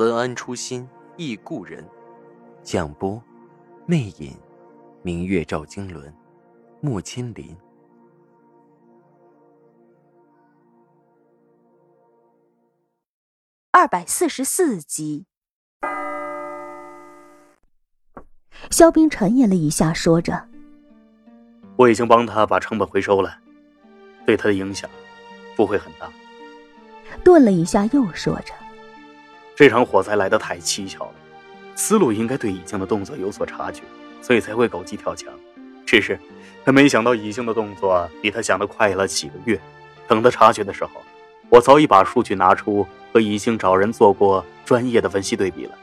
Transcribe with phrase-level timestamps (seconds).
[0.00, 1.86] 文安初心忆故人，
[2.62, 3.22] 蒋波，
[3.84, 4.34] 魅影，
[5.02, 6.10] 明月照经纶，
[6.80, 7.54] 木千林。
[13.72, 15.26] 二百四十四集，
[18.70, 20.48] 肖冰沉吟了一下，说着
[21.76, 23.36] ：“我已经帮他把成本回收了，
[24.24, 24.88] 对他的影响
[25.54, 26.10] 不会很大。”
[27.22, 28.54] 顿了一下，又说着。
[29.60, 31.12] 这场火灾来得太蹊跷了，
[31.74, 33.82] 思路应该对乙静的动作有所察觉，
[34.22, 35.30] 所以才会狗急跳墙。
[35.84, 36.18] 只是
[36.64, 39.60] 他没想到乙静的动作比他想的快了几个月。
[40.08, 40.92] 等他察觉的时候，
[41.50, 45.74] 我早已把数据拿出，和已静找人做过专业的分析对比了。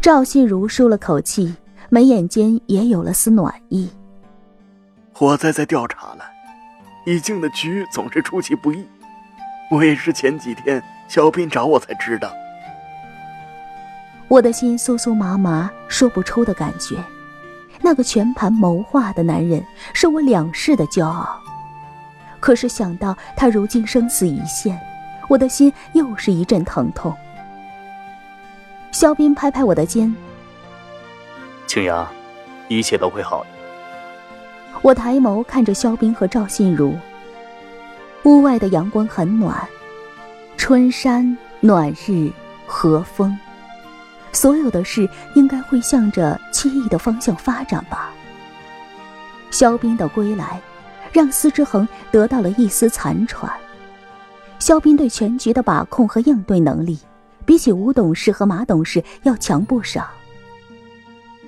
[0.00, 1.54] 赵信如舒了口气，
[1.88, 3.88] 眉眼间也有了丝暖意。
[5.12, 6.24] 火灾在调查了，
[7.06, 8.84] 乙静的局总是出其不意。
[9.70, 12.28] 我也是前几天小斌找我才知道。
[14.30, 16.96] 我的心酥酥麻麻，说不出的感觉。
[17.80, 19.60] 那个全盘谋划的男人
[19.92, 21.28] 是我两世的骄傲，
[22.38, 24.80] 可是想到他如今生死一线，
[25.28, 27.12] 我的心又是一阵疼痛。
[28.92, 30.14] 肖斌拍拍我的肩
[31.66, 32.06] ：“青阳，
[32.68, 33.48] 一切都会好的。”
[34.80, 36.94] 我抬眸看着肖斌和赵信如，
[38.22, 39.58] 屋外的阳光很暖，
[40.56, 42.30] 春山暖日
[42.64, 43.36] 和风。
[44.32, 48.10] 所有的事应该会向着惬意的方向发展吧。
[49.50, 50.60] 肖斌的归来，
[51.12, 53.50] 让司之恒得到了一丝残喘。
[54.58, 56.98] 肖斌对全局的把控和应对能力，
[57.44, 60.08] 比起吴董事和马董事要强不少。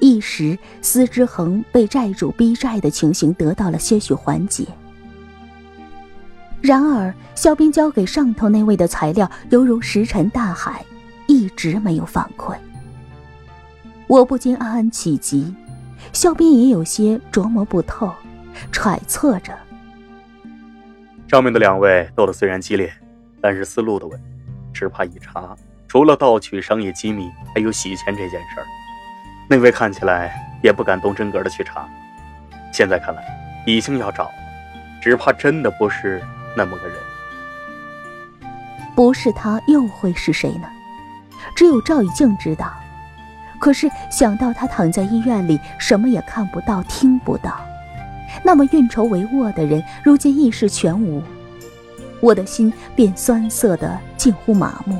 [0.00, 4.64] 一时，司之恒被债主逼债的情形得到了些许缓解。
[6.60, 10.84] 然而，肖斌交给上头那位的材料犹如石沉大海，
[11.26, 12.54] 一直没有反馈。
[14.08, 15.54] 我不禁暗暗起急，
[16.14, 18.10] 肖斌也有些琢磨不透，
[18.72, 19.52] 揣测着。
[21.28, 22.90] 上面的两位斗得虽然激烈，
[23.38, 24.24] 但是思路的问题，
[24.72, 25.54] 只怕一查，
[25.86, 28.66] 除了盗取商业机密，还有洗钱这件事儿。
[29.46, 31.86] 那位看起来也不敢动真格的去查，
[32.72, 33.22] 现在看来，
[33.66, 34.30] 已经要找，
[35.02, 36.22] 只怕真的不是
[36.56, 36.96] 那么个人。
[38.96, 40.66] 不是他又会是谁呢？
[41.54, 42.72] 只有赵以静知道。
[43.58, 47.60] 可是想到他躺在医院里，什么也看不到、听不到，
[48.42, 51.22] 那么运筹帷幄的人如今意识全无，
[52.20, 54.98] 我的心便酸涩的近乎麻木。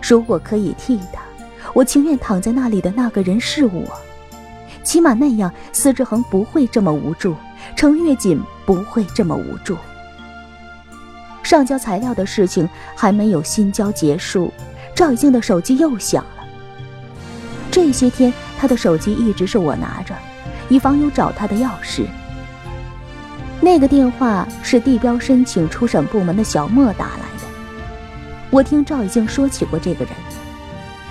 [0.00, 1.22] 如果可以替他，
[1.74, 3.84] 我情愿躺在那里的那个人是我，
[4.82, 7.36] 起码那样，司之恒不会这么无助，
[7.76, 9.76] 程月锦不会这么无助。
[11.42, 14.52] 上交材料的事情还没有新交结束，
[14.94, 16.41] 赵以静的手机又响了。
[17.72, 20.14] 这些天，他的手机一直是我拿着，
[20.68, 22.06] 以防有找他的要事。
[23.62, 27.46] 那个电话是地标申请初审部门的小莫打来的。
[28.50, 30.12] 我听赵以静说起过这个人，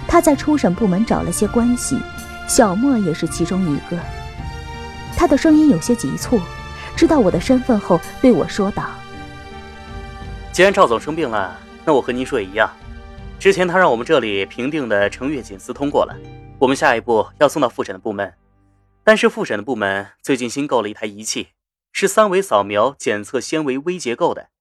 [0.07, 1.97] 他在初审部门找了些关系，
[2.47, 3.97] 小莫也是其中一个。
[5.17, 6.39] 他的声音有些急促，
[6.95, 8.83] 知道我的身份后，对我说道
[10.53, 12.69] ：“既然赵总生病了，那我和您说也一样。
[13.39, 16.15] 之前他让我们这里评定的程月锦司通过了。”
[16.61, 18.37] 我们下一步要送到复审的部门，
[19.03, 21.53] 但是复审的部门最近新购了一台仪器，
[21.91, 24.51] 是三维扫描检测纤维微结构的，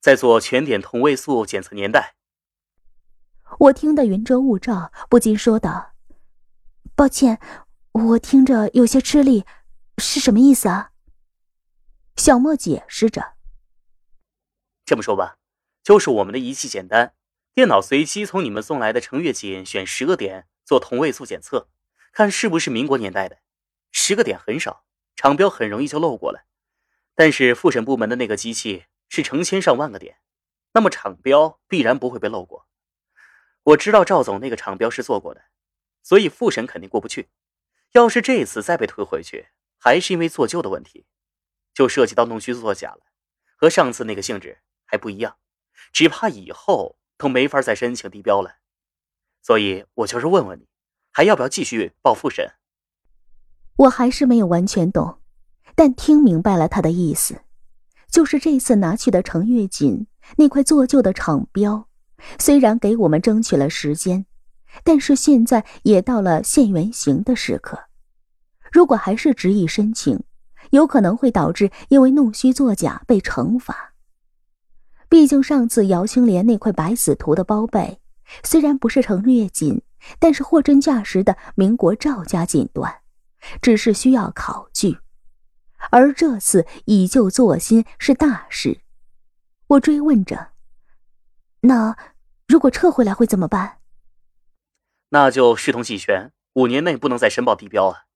[0.00, 2.14] 在做全点同位素检测年代。
[3.58, 5.92] 我听得云遮雾罩，不禁说道
[6.96, 7.38] ：“抱歉，
[7.92, 9.44] 我听着有些吃力，
[9.98, 10.92] 是什么意思啊？”
[12.16, 13.34] 小莫解释着
[14.86, 15.36] ：“这么说吧，
[15.82, 17.12] 就是我们的仪器简单，
[17.52, 21.68] 电脑随机从你们送来的程月锦选十个点。”做同位素检测，
[22.12, 23.38] 看是不是民国年代的。
[23.92, 24.84] 十个点很少，
[25.14, 26.46] 厂标很容易就漏过了。
[27.14, 30.18] 但是复审部门的那个机器是成千上万个点，
[30.72, 32.66] 那么厂标必然不会被漏过。
[33.62, 35.44] 我知道赵总那个厂标是做过的，
[36.02, 37.30] 所以复审肯定过不去。
[37.92, 41.06] 要是这次再被推回去，还是因为做旧的问题，
[41.72, 43.06] 就涉及到弄虚作假了，
[43.56, 45.38] 和上次那个性质还不一样。
[45.92, 48.56] 只怕以后都没法再申请地标了。
[49.46, 50.66] 所以我就是问问你，
[51.12, 52.52] 还要不要继续报复审？
[53.76, 55.18] 我还是没有完全懂，
[55.74, 57.42] 但听明白了他的意思，
[58.10, 60.06] 就是这次拿去的程月锦
[60.38, 61.88] 那块做旧的厂标，
[62.38, 64.24] 虽然给我们争取了时间，
[64.82, 67.78] 但是现在也到了现原形的时刻。
[68.72, 70.22] 如果还是执意申请，
[70.70, 73.92] 有可能会导致因为弄虚作假被惩罚。
[75.10, 78.00] 毕竟上次姚青莲那块白死图的包被，
[78.42, 79.82] 虽然不是程月锦，
[80.18, 82.98] 但是货真价实的民国赵家锦缎。
[83.60, 85.00] 只是需要考据，
[85.90, 88.80] 而这次以旧作新是大事。
[89.66, 90.52] 我追问着
[91.60, 91.94] ：“那
[92.48, 93.80] 如果撤回来会怎么办？”
[95.12, 98.06] 那就视同弃权，五年内不能再申报地标啊。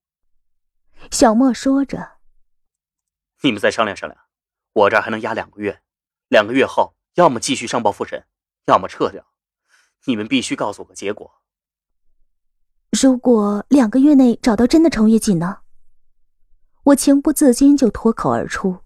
[1.10, 2.12] 小莫说着
[3.44, 4.18] ：“你们再商量商量，
[4.72, 5.82] 我这儿还能压两个月，
[6.28, 8.26] 两个月后要么继续上报复审，
[8.64, 9.26] 要么撤掉。
[10.04, 11.30] 你们必须告诉我个结果。”
[13.00, 15.58] 如果两个月内找到真的程月锦呢？
[16.84, 18.78] 我情不自禁就脱口而出：“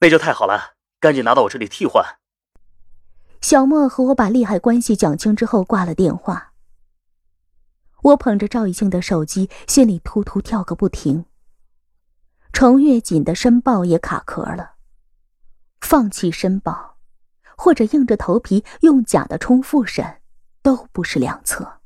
[0.00, 2.04] 那就太好了，赶紧拿到我这里替换。”
[3.40, 6.52] 小莫和我把利害关系讲清之后挂了电话。
[8.02, 11.26] 我捧着赵一静的手机，心里突突跳个不停。
[12.52, 14.76] 程月锦的申报也卡壳了，
[15.80, 16.95] 放弃申报，
[17.56, 20.20] 或者硬着头皮用假的冲复审，
[20.62, 21.80] 都不是良策。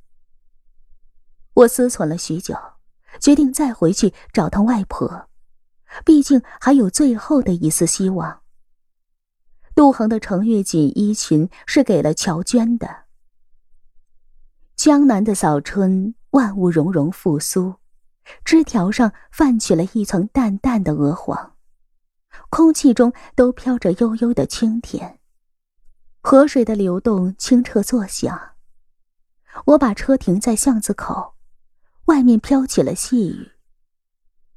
[1.55, 2.57] 我思忖了许久，
[3.21, 5.29] 决定再回去找趟外婆，
[6.05, 8.41] 毕竟还有最后的一丝希望。
[9.75, 13.05] 杜恒的程月锦衣裙是给了乔娟的。
[14.77, 17.77] 江南的早春，万物融融复苏，
[18.45, 21.55] 枝条上泛起了一层淡淡的鹅黄，
[22.49, 25.20] 空气中都飘着悠悠的清甜，
[26.21, 28.53] 河水的流动清澈作响。
[29.67, 31.35] 我把车停在巷子口。
[32.07, 33.53] 外面飘起了细雨，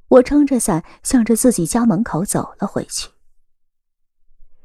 [0.08, 3.10] 我撑着伞向着自己家门口走了回去。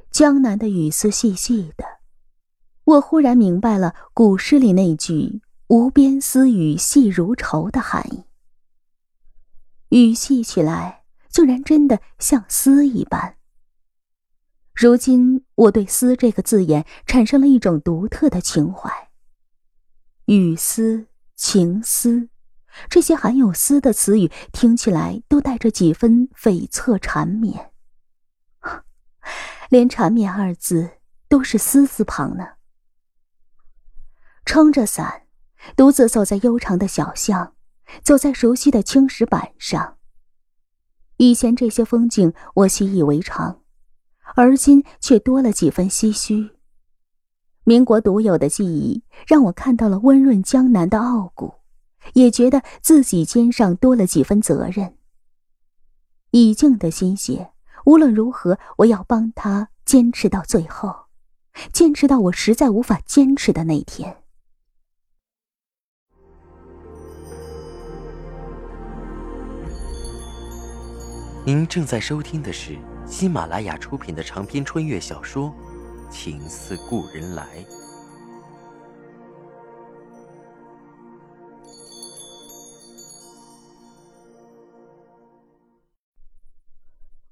[0.10, 1.86] 江南的雨丝细细的，
[2.86, 8.24] 我忽然明白了古诗里那句“无边丝雨细如愁”的含义。
[9.90, 13.36] 雨细起来，竟然真的像丝一般。
[14.82, 18.90] 如今我对“思”这个字眼产生了一种独特的情怀。
[20.28, 22.30] 雨丝、情丝。
[22.90, 27.72] 这些含有“思”的词语听起来都带着几分悱恻缠绵，
[29.70, 30.92] 连“缠绵”二字
[31.28, 32.46] 都是“丝”字旁呢。
[34.46, 35.24] 撑着伞，
[35.76, 37.54] 独自走在悠长的小巷，
[38.02, 39.98] 走在熟悉的青石板上。
[41.18, 43.59] 以前这些风景我习以为常，
[44.36, 46.52] 而今却多了几分唏嘘。
[47.64, 51.56] 民国独有的记忆让我看到了温润江南的傲骨。
[52.14, 54.96] 也觉得自己肩上多了几分责任。
[56.32, 57.52] 以静的心血，
[57.86, 61.08] 无论如何，我要帮他坚持到最后，
[61.74, 64.24] 坚持到我实在无法坚持的那天。
[71.46, 72.78] 您正在收听的是
[73.10, 75.52] 喜马拉雅出品的长篇穿越小说
[76.12, 77.44] 《情似故人来》。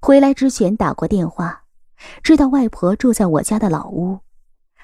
[0.00, 1.62] 回来之前打过电话，
[2.24, 4.18] 知道外婆住在我家的老屋，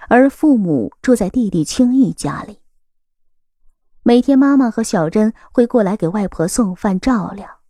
[0.08, 2.60] 而父母住在弟弟青义家里。
[4.04, 7.62] 每天妈妈和小珍会过来给外婆送饭照料。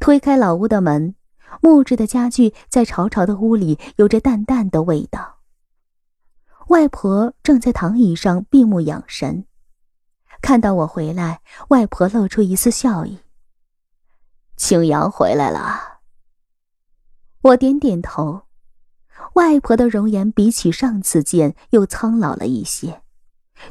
[0.00, 1.14] 推开老屋的门，
[1.60, 5.38] 木质的家具在潮潮的屋里有着淡淡的味道。
[6.68, 9.44] 外婆正在躺椅上闭目养神，
[10.42, 13.20] 看到我回来，外婆露出一丝笑意
[14.56, 16.00] ：“青阳回来了。”
[17.42, 18.42] 我点点头，
[19.34, 23.02] 外婆的容颜比起上次见又苍老了一些，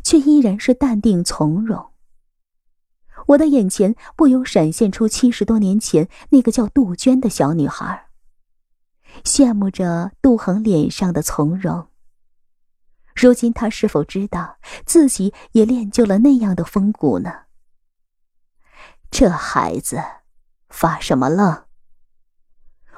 [0.01, 1.91] 却依然是淡定从容。
[3.27, 8.07] 我的眼前不由闪现出七十多年前那个叫杜鹃的小女孩，
[9.23, 11.87] 羡慕着杜恒脸上的从容。
[13.15, 17.31] 如今她是否知道自己也练就了那样的风骨呢？
[19.09, 20.03] 这孩子
[20.69, 21.63] 发什么愣？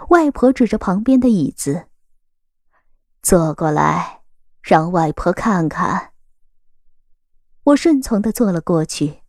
[0.10, 1.88] 外婆指着旁边的椅子
[3.22, 4.22] ：“坐过来，
[4.62, 6.14] 让外婆看看。”
[7.66, 9.22] 我顺从的坐了过去。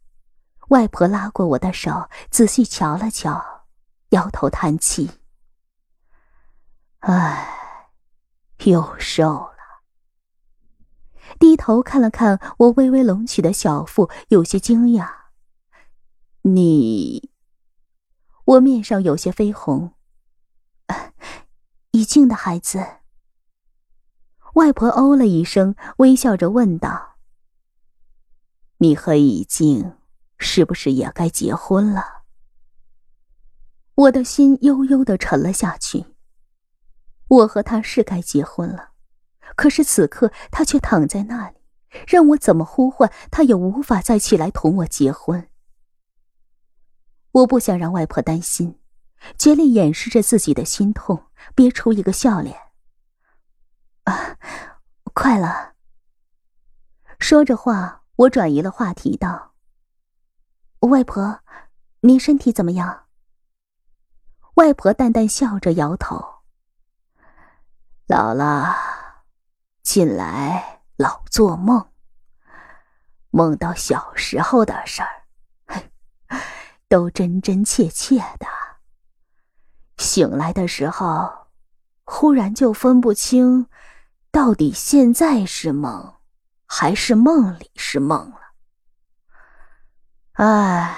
[0.69, 3.67] 外婆拉过我的手，仔细瞧了瞧，
[4.11, 5.11] 摇头叹气
[7.01, 7.91] ：“唉，
[8.65, 9.57] 又瘦了，
[11.39, 15.11] 低头看了看我微微隆起的小腹，有些惊讶。
[16.43, 17.31] 你，
[18.45, 19.95] 我面上有些绯红。
[21.93, 22.99] 已静的孩子。
[24.55, 27.17] 外婆哦了一声，微笑着问道
[28.79, 29.98] ：“你和已静
[30.39, 32.23] 是不是也该结婚了？”
[33.95, 36.15] 我的心悠悠的沉了下去。
[37.29, 38.93] 我和他是该结婚了，
[39.57, 41.57] 可是此刻他却躺在那里，
[42.07, 45.49] 让我怎么呼唤他也无法再起来同我结婚。
[47.33, 48.79] 我不想让外婆担心，
[49.37, 52.57] 竭力掩饰着自己的心痛，憋出一个笑脸。
[54.05, 54.39] 啊，
[55.13, 55.75] 快了。
[57.19, 59.48] 说着话，我转移了话题，道
[60.81, 61.41] ：“外婆，
[62.01, 63.07] 您身体怎么样？”
[64.55, 66.43] 外婆淡淡笑着，摇头。
[68.07, 68.75] 老了，
[69.83, 71.91] 近来老做梦，
[73.31, 75.25] 梦到小时候的事儿，
[76.89, 78.47] 都真真切切的。
[79.99, 81.49] 醒来的时候，
[82.05, 83.69] 忽然就分不清，
[84.31, 86.15] 到底现在是梦，
[86.67, 88.48] 还是梦里是梦了。
[90.39, 90.97] 唉，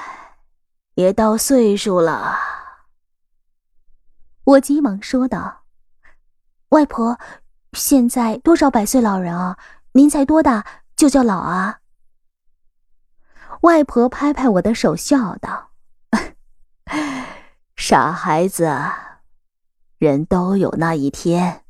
[0.97, 2.37] 也到岁数了。
[4.45, 5.63] 我急忙说道。
[6.69, 7.19] 外婆，
[7.73, 9.57] 现在多少百岁老人啊？
[9.93, 11.81] 您才多大就叫老啊？
[13.63, 15.71] 外婆拍拍我的手，笑道
[17.77, 18.71] ：“傻孩子，
[19.97, 21.65] 人都有那一天。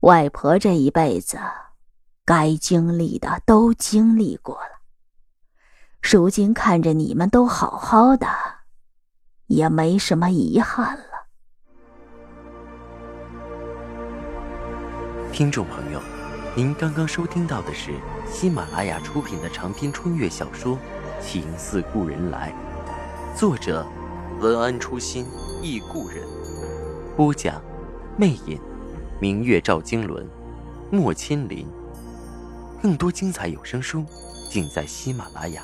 [0.00, 1.38] 外婆这一辈子，
[2.24, 4.79] 该经历的都经历过了。
[6.02, 8.26] 如今看着你们都好好的，
[9.46, 11.04] 也没什么遗憾了。”
[15.32, 16.00] 听众朋友，
[16.56, 17.92] 您刚刚收听到的是
[18.28, 20.76] 喜马拉雅出品的长篇穿越小说
[21.24, 22.52] 《情似故人来》，
[23.38, 23.86] 作者
[24.40, 25.24] 文安初心
[25.62, 26.26] 忆故人，
[27.16, 27.62] 播讲
[28.16, 28.60] 魅影，
[29.20, 30.26] 明月照经纶，
[30.90, 31.64] 莫千林。
[32.82, 34.04] 更多精彩有声书，
[34.48, 35.62] 尽在喜马拉雅。